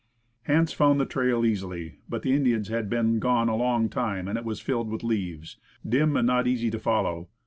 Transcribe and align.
Hance 0.45 0.73
found 0.73 0.99
the 0.99 1.05
trail 1.05 1.45
easily, 1.45 1.99
but 2.09 2.23
the 2.23 2.33
Indians 2.33 2.69
had 2.69 2.89
been 2.89 3.19
gone 3.19 3.47
a 3.49 3.55
long 3.55 3.87
time, 3.87 4.27
and 4.27 4.35
it 4.35 4.43
was 4.43 4.59
filled 4.59 4.89
with 4.89 5.03
leaves, 5.03 5.57
dim, 5.87 6.17
and 6.17 6.25
not 6.25 6.47
easy 6.47 6.71
to 6.71 6.79
follow. 6.79 7.29